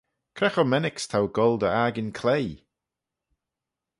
[0.37, 2.57] Cre cho mennick's t'ou goll dy 'akin cloie?